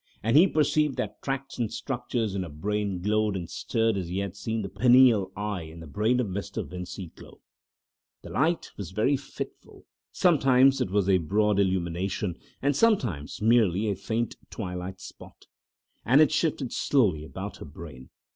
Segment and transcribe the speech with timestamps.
[0.23, 4.17] And he perceived that tracts and structures in her brain glowed and stirred as he
[4.17, 6.65] had seen the pineal eye in the brain of Mr.
[6.67, 7.39] Vincey glow.
[8.23, 13.95] The light was very fitful; sometimes it was a broad illumination, and sometimes merely a
[13.95, 15.45] faint twilight spot,
[16.03, 18.09] and it shifted slowly about her brain.